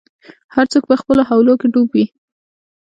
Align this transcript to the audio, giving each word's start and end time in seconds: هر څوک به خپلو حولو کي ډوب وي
هر 0.55 0.65
څوک 0.71 0.83
به 0.89 0.95
خپلو 1.01 1.21
حولو 1.29 1.53
کي 1.61 1.67
ډوب 1.73 1.87
وي 1.95 2.05